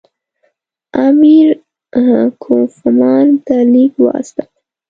[1.05, 1.47] امیر
[2.43, 4.57] کوفمان ته لیک واستاوه.